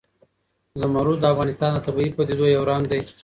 [0.79, 3.01] زمرد د افغانستان د طبیعي پدیدو یو رنګ دی.